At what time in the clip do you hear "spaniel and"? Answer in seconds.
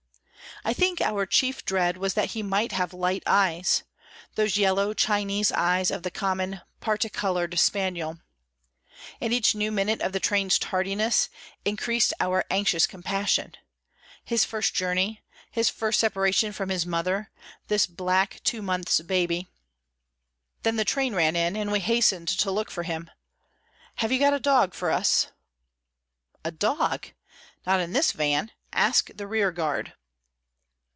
7.57-9.33